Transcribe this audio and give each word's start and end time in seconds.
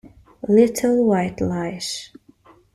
Little 0.49 1.03
White 1.05 1.39
Lies 1.41 2.09